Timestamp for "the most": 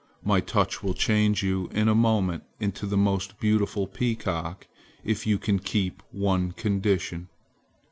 2.87-3.39